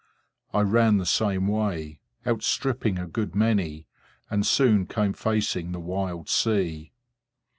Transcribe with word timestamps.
I 0.51 0.61
ran 0.61 0.97
the 0.97 1.05
same 1.05 1.47
way, 1.47 1.99
outstripping 2.25 2.97
a 2.97 3.05
good 3.05 3.35
many, 3.35 3.85
and 4.31 4.43
soon 4.47 4.87
came 4.87 5.13
facing 5.13 5.73
the 5.73 5.79
wild 5.79 6.27
sea. 6.27 6.91